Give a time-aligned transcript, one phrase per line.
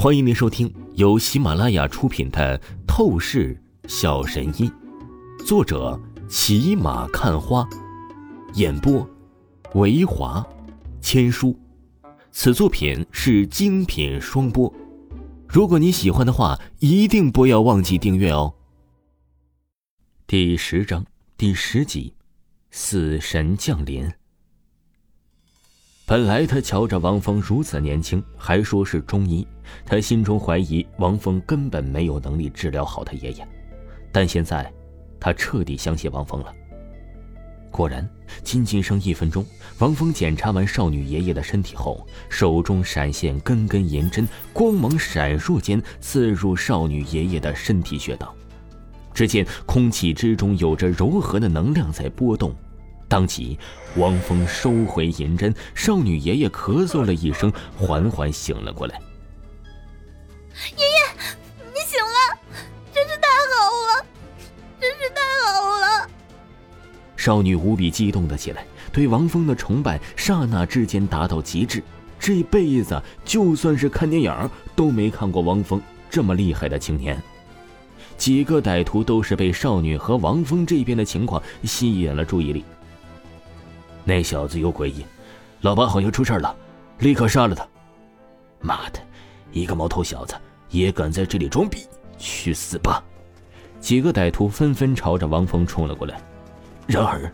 [0.00, 2.56] 欢迎您收听由喜马拉雅出品的
[2.86, 4.70] 《透视小神医》，
[5.44, 7.68] 作者骑马看花，
[8.54, 9.04] 演播
[9.74, 10.46] 维华
[11.00, 11.58] 千书。
[12.30, 14.72] 此作品是精品双播。
[15.48, 18.54] 如果你喜欢的话，一定不要忘记订阅哦。
[20.28, 21.04] 第十章
[21.36, 22.14] 第十集，
[22.70, 24.08] 死神降临。
[26.08, 29.46] 本来他瞧着王峰如此年轻，还说是中医，
[29.84, 33.46] 他心中怀疑王峰根本没有能力治疗好他爷爷。
[34.10, 34.72] 但现在，
[35.20, 36.50] 他彻底相信王峰了。
[37.70, 38.08] 果然，
[38.42, 39.44] 仅仅剩一分钟，
[39.80, 48.34] 王峰检查完少女爷爷的身体后，手中闪现根根银针，光芒闪烁间刺入少女爷爷的身体穴道。
[49.12, 52.56] 只见空气之中有着柔和的能量在波动。
[53.08, 53.58] 当即，
[53.96, 59.00] 王峰收回银针，少女爷爷咳嗽了一声，缓缓醒了过来。
[60.76, 61.32] 爷爷，
[61.72, 62.38] 你醒了，
[62.92, 64.06] 真是太好了，
[64.78, 66.10] 真是太好了！
[67.16, 71.82] 少女无比激动的起来，对王峰的崇拜刹那之间达到极致。
[72.20, 77.20] 这辈子就算是看电影都没看过王峰这么厉害的青年。
[78.16, 82.64] 几个歹徒都是被少女和王峰这边的情况吸引了注意力。
[84.08, 85.04] 那小子有诡异，
[85.60, 86.56] 老八好像出事了，
[87.00, 87.68] 立刻杀了他！
[88.58, 88.98] 妈的，
[89.52, 90.34] 一个毛头小子
[90.70, 93.04] 也敢在这里装逼，去死吧！
[93.80, 96.18] 几个歹徒纷纷朝着王峰冲了过来。
[96.86, 97.30] 然而，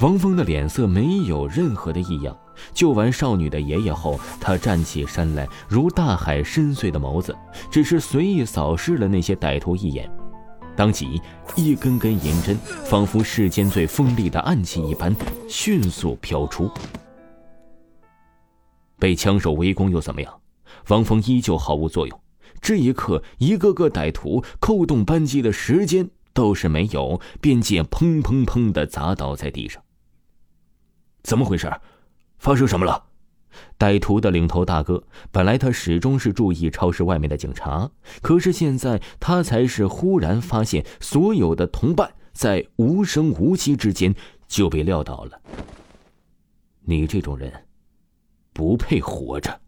[0.00, 2.34] 王峰的脸色没有任何的异样。
[2.72, 7.36] 救完少女的爷爷后，他站起身来，如大海深邃的眸子，
[7.70, 10.10] 只是随意扫视了那些歹徒一眼。
[10.76, 11.20] 当即，
[11.54, 15.14] 一根根银针仿佛世间最锋利的暗器一般，
[15.48, 16.70] 迅速飘出。
[18.98, 20.40] 被枪手围攻又怎么样？
[20.88, 22.20] 王峰依旧毫无作用。
[22.60, 29.82] 这一刻，一个个歹徒扣动扳机的时间倒是没有，便见砰砰砰的砸倒在地上。
[31.22, 31.70] 怎么回事？
[32.38, 33.04] 发生什么了？
[33.78, 37.90] 歹徒的领头大哥，本来他始终是注意超市外面的警察，
[38.20, 44.14] 可是现在他才是忽然发现，所有的同伴在无声无息之间
[44.46, 45.40] 就被撂倒了。
[46.84, 47.52] 你这种人，
[48.52, 49.60] 不配活着。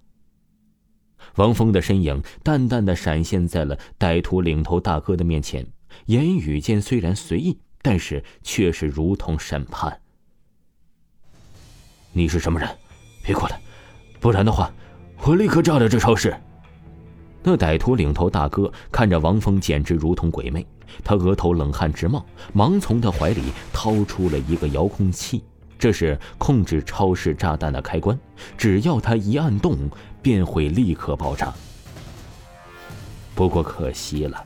[1.37, 5.67] 王峰的身影淡淡的闪现在了歹徒领头大哥的面前，
[6.07, 10.01] 言语间虽然随意，但是却是如同审判。
[12.13, 12.69] 你是什么人？
[13.25, 13.61] 别过来！
[14.25, 14.73] 不然的话，
[15.27, 16.35] 我立刻炸了这超市。
[17.43, 20.67] 那歹徒领头大哥看着王峰，简直如同鬼魅。
[21.05, 22.25] 他额头冷汗直冒，
[22.55, 25.45] 忙从他怀里掏出了一个遥控器，
[25.79, 28.19] 这是控制超市炸弹的开关，
[28.57, 29.77] 只要他一按动，
[30.23, 31.53] 便会立刻爆炸。
[33.35, 34.43] 不过可惜了，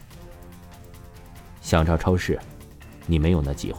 [1.61, 2.37] 想炸超市，
[3.07, 3.79] 你没有那机会。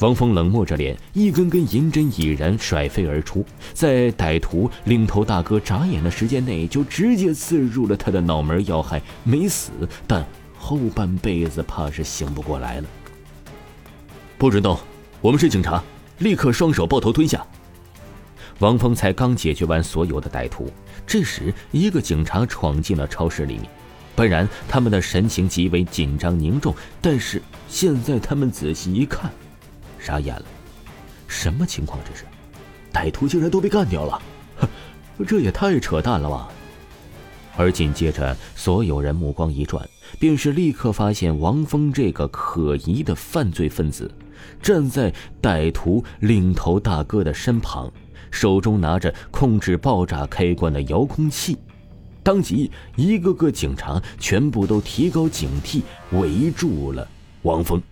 [0.00, 3.44] 王峰冷漠着脸，一根根银针已然甩飞而出，
[3.74, 9.02] 在歹徒领头大哥眨眼的时间内，就直接刺入了他的脑门要害。
[9.24, 9.72] 没死，
[10.06, 10.24] 但
[10.56, 12.88] 后半辈子怕是醒不过来了。
[14.36, 14.78] 不准动！
[15.20, 15.82] 我们是警察，
[16.18, 17.44] 立刻双手抱头蹲下。
[18.60, 20.70] 王峰才刚解决完所有的歹徒，
[21.04, 23.64] 这时一个警察闯进了超市里面，
[24.14, 29.28] 本然他们的神情极为紧张凝重，但是现在他们仔细一看。
[30.08, 30.44] 傻眼了，
[31.26, 32.00] 什么情况？
[32.02, 32.24] 这是，
[32.90, 34.22] 歹徒竟然都被干掉了，
[35.26, 36.48] 这也太扯淡了吧！
[37.58, 39.86] 而紧接着，所有人目光一转，
[40.18, 44.10] 便是立刻发现王峰这个可疑的犯罪分子，
[44.62, 47.92] 站在歹徒领头大哥的身旁，
[48.30, 51.58] 手中拿着控制爆炸开关的遥控器。
[52.22, 55.82] 当即，一个个警察全部都提高警惕，
[56.12, 57.06] 围住了
[57.42, 57.82] 王峰。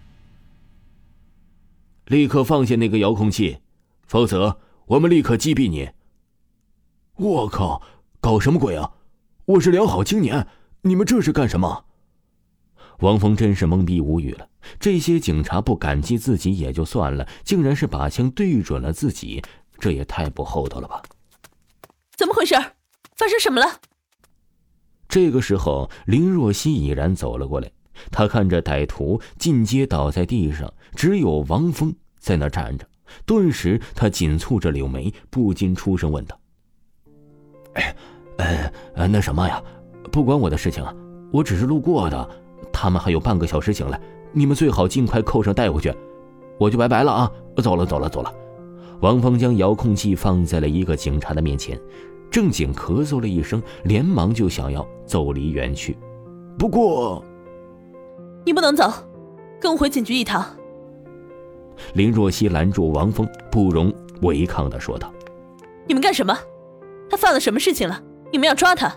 [2.06, 3.59] 立刻放下那个遥控器，
[4.06, 5.91] 否则我们立刻击毙你！
[7.17, 7.83] 我靠，
[8.21, 8.92] 搞什么鬼啊！
[9.47, 10.47] 我是良好青年，
[10.83, 11.86] 你们这是干什么？
[13.01, 14.48] 王峰真是懵逼无语了。
[14.78, 19.42] 这些警察不感激自己也就算了，竟然是把枪对准了自己，
[19.80, 21.03] 这也太不厚道了吧！
[22.16, 22.54] 怎么回事？
[23.16, 23.80] 发生什么了？
[25.09, 27.69] 这个时候，林若曦已然走了过来。
[28.10, 31.95] 他看着歹徒进阶倒在地上，只有王峰
[32.27, 32.84] 在那站着。
[33.25, 36.37] 顿时，他紧蹙着柳眉，不禁出声问道
[37.75, 37.95] ：“哎，
[38.97, 39.63] 呃，那什么呀？
[40.11, 40.93] 不关我的事情啊，
[41.33, 42.28] 我只是路过的。
[42.73, 44.01] 他们还有半个小时醒来，
[44.33, 45.95] 你们最好尽快扣上带回去。
[46.59, 47.31] 我就拜拜了啊！
[47.63, 48.34] 走了，走了，走了。”
[49.03, 51.81] 王峰将遥控器放在了一个警察的面前，
[52.28, 55.97] 正经咳嗽了一声，连忙就想要走离远去。
[56.59, 57.25] 不过，
[58.45, 58.93] 你不能走，
[59.61, 60.45] 跟我回警局一趟。
[61.95, 63.93] 林若曦拦住王峰，不容
[64.23, 65.13] 违抗的说道
[65.87, 66.37] ：“你们干什么？
[67.09, 68.03] 他犯了什么事情了？
[68.33, 68.95] 你们要抓他？”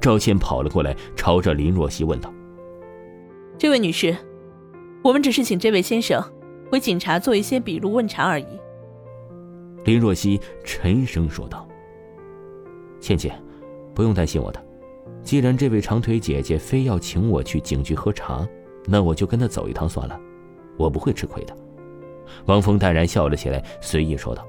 [0.00, 2.32] 赵倩跑了过来，朝着林若曦问道
[3.58, 4.16] ：“这位女士，
[5.02, 6.22] 我们只是请这位先生
[6.70, 8.46] 回警察做一些笔录问查而已。”
[9.84, 11.68] 林若曦沉声说道
[13.00, 13.40] ：“倩倩，
[13.94, 14.64] 不用担心我的。
[15.22, 18.46] 既然这位长腿姐姐非要请我去警局喝茶，
[18.86, 20.18] 那我就跟她走一趟算了，
[20.76, 21.56] 我不会吃亏的。”
[22.46, 24.46] 王峰淡然笑了起来，随意说道：“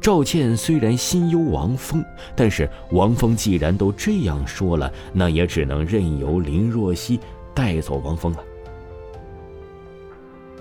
[0.00, 7.20] 赵倩虽然心忧王峰，但是王峰既然都这样说了，那也只能任由林若曦
[7.54, 8.38] 带走王峰了。”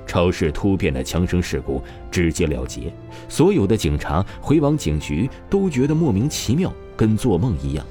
[0.05, 2.93] 超市突变的枪声事故直截了结，
[3.27, 7.83] 所有的警察回往警局都觉得莫名其妙，跟做梦一样。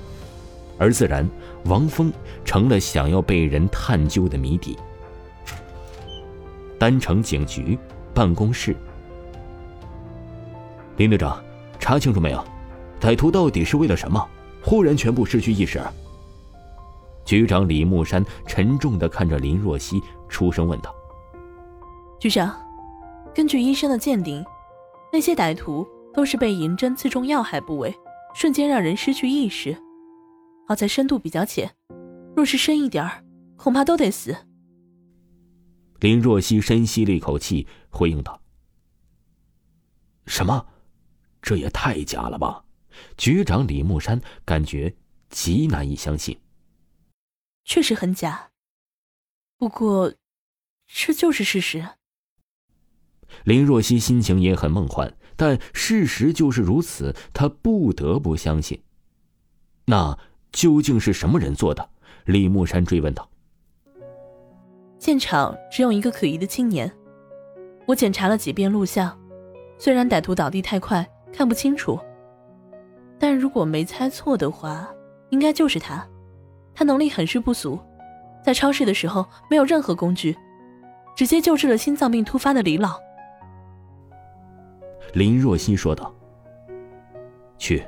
[0.79, 1.29] 而自然，
[1.65, 2.13] 王峰
[2.45, 4.77] 成了想要被人探究的谜底。
[6.79, 7.79] 单城警局。
[8.15, 8.77] 办公室，
[10.97, 11.43] 林队长，
[11.79, 12.45] 查清楚没有？
[13.01, 14.29] 歹徒到底是为了什么？
[14.63, 15.81] 忽然全部失去意识。
[17.25, 20.95] 局长李木山沉重的看着林若曦，出声问道
[22.21, 22.55] ：“局长，
[23.35, 24.45] 根据医生的鉴定，
[25.13, 27.95] 那些歹徒都是被银针刺中要害部位，
[28.35, 29.77] 瞬间让人失去意识。
[30.69, 31.71] 好在深度比较浅，
[32.37, 33.25] 若是深一点儿，
[33.57, 34.37] 恐怕都得死。”
[36.01, 38.41] 林若曦深吸了一口气，回应道
[40.27, 40.67] ：“什么？
[41.41, 42.65] 这也太假了吧！”
[43.17, 44.95] 局长李木山感觉
[45.31, 46.39] 极难以相信。
[47.65, 48.51] 确实很假，
[49.57, 50.13] 不过
[50.87, 51.87] 这就是事实。
[53.45, 58.83] 林若曦心情也很梦幻，但事实就是如此，她不得不相信。
[59.87, 60.19] 那
[60.53, 61.91] 究竟是什么人做的？
[62.27, 63.29] 李木山追问道。
[64.99, 66.95] 现场只有一个可疑的青年，
[67.87, 69.19] 我检查了几遍录像，
[69.79, 71.99] 虽然歹徒倒地太快看不清楚，
[73.19, 74.89] 但如果没猜错的话，
[75.31, 76.07] 应该就是他。
[76.75, 77.79] 他能力很是不俗，
[78.43, 80.37] 在超市的时候没有任何工具，
[81.15, 82.99] 直接救治了心脏病突发的李老。
[85.13, 86.15] 林若曦说道
[87.59, 87.85] ：“去，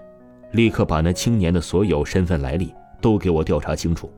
[0.53, 4.13] 立刻把那青年的所有身份来历都给我调查清楚。”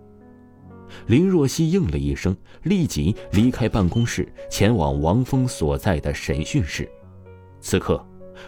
[1.06, 6.88] 林若曦应了一声，立即离开办公室，前往王峰所在的审讯室。
[7.60, 8.04] 此刻，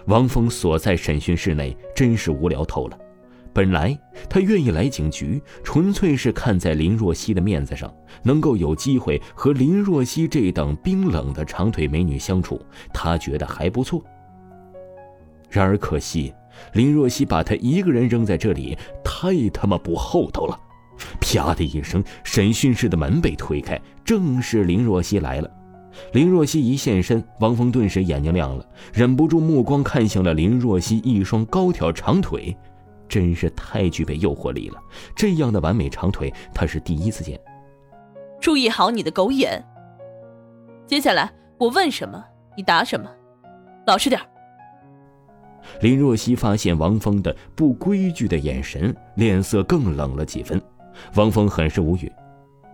[0.07, 2.99] 王峰所在审讯室内真是无聊透了。
[3.53, 3.99] 本来
[4.29, 7.93] 他愿意来警局，纯粹是看在林若曦的面子上，
[8.23, 12.61] 能够有机会和林若曦这等冰冷的长腿美女相处，
[12.93, 14.05] 他觉得还不错。
[15.51, 16.33] 然而可惜，
[16.75, 20.61] 林若曦把他一个人扔在这里，太他妈不厚道了。
[21.21, 25.51] 啪的一声，审讯室的门被推开，正是林若曦来了。
[26.13, 32.57] 林若曦一现身，王峰顿时眼睛亮了，忍不住目光看向了林若曦一双高挑长腿，
[33.09, 34.77] 真是太具备诱惑力了。
[35.17, 37.41] 这样的完美长腿，他是第一次见。
[38.41, 39.65] 注意好你的狗眼。
[40.87, 42.25] 接下来我问什么，
[42.57, 43.11] 你答什么，
[43.87, 44.21] 老实点
[45.81, 50.63] 林若曦发现王峰的不规矩的眼神，脸色更冷了几分。
[51.15, 52.13] 王峰很是无语，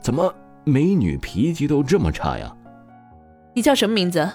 [0.01, 2.57] 怎么美女脾气都这么差呀？
[3.55, 4.29] 你叫什么名字？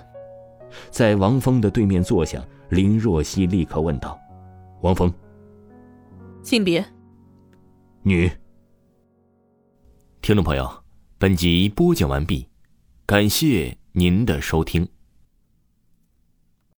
[0.91, 4.19] 在王峰的对面坐下，林若曦立刻问道
[4.81, 5.11] ：“王峰，
[6.43, 6.85] 性别？
[8.03, 8.31] 女。”
[10.21, 10.69] 听众朋友，
[11.17, 12.47] 本集播讲完毕，
[13.05, 14.87] 感谢您的收听。